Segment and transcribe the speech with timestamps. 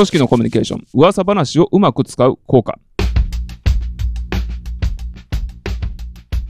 [0.00, 2.78] 組織のコミュニケーション、噂話をうまく使う効果。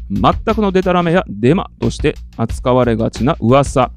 [0.08, 0.22] 全
[0.54, 3.90] くのデタラメやデマとして扱われがちな噂。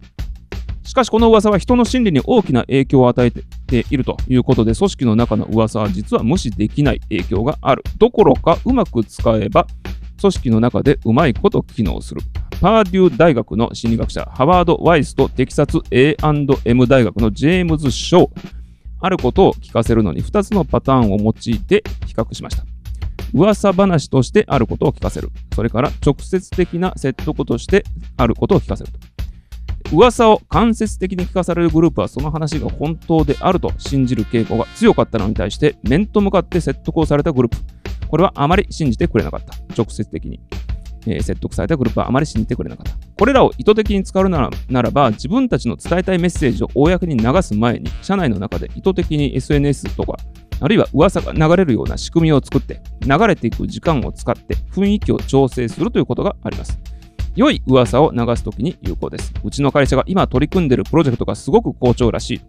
[0.81, 7.83] しかしこの噂は人の心理に大きな影響を与えているということで、組織の中の噂は実は無視できない影響がある。
[7.99, 9.67] どころかうまく使えば
[10.19, 12.21] 組織の中でうまいこと機能する。
[12.59, 18.62] パーデュー大学の心理学者、ハワード・ワイスとテキサス A&M 大学のジェームズ・ショー。
[19.03, 22.63] あることを聞かせるのに2つのパターンを用いて比較しました。
[23.33, 25.29] 噂話としてあることを聞かせる。
[25.53, 27.83] それから直接的な説得として
[28.15, 28.99] あることを聞かせると。
[29.93, 37.57] 噂を間接的に聞かされるグループはその話が本当であると信じる傾向が強かったのに対して面と向かって説得をされたグループ。
[38.07, 39.53] これはあまり信じてくれなかった。
[39.75, 40.39] 直接的に。
[41.07, 43.02] えー、説得されたグループはあまり信じてくれなかった。
[43.23, 50.17] これらを意図的に使うならならば、自分たちの伝えたいメッセージを公に流す前に、社内の中で意図的に SNS とか
[50.59, 56.77] あるいは噂が流れるような仕組みを作って、流れていく時間を使って雰囲気を調整するということがあります。
[57.33, 59.31] 良い噂を流すときに有効です。
[59.41, 62.41] うちの会社が今取り組んでいるプロジェクトがすごく好調らしい。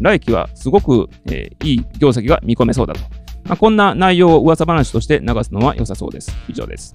[0.00, 3.00] 来期はすごく、えー、いい業績が見込めそうだと。
[3.44, 6.34] まあ、こんな内容を噂話として流すのは良さそうです。
[6.48, 6.90] 以上です。